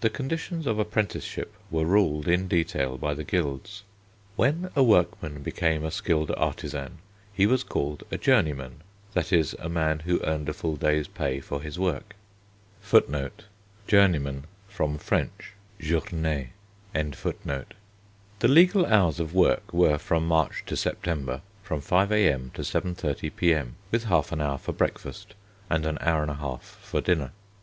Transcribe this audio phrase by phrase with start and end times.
[0.00, 3.82] The conditions of apprenticeship were ruled in detail by the guilds.
[4.34, 6.96] When a workman became a skilled artisan
[7.30, 8.80] he was called a journeyman,
[9.12, 12.16] that is, a man who earned a full day's pay for his work.
[12.88, 13.28] The
[18.48, 22.50] legal hours of work were, from March to September, from 5 a.m.
[22.54, 25.34] to 7.30 p.m., with half an hour for breakfast,
[25.68, 27.32] and an hour and a half for dinner.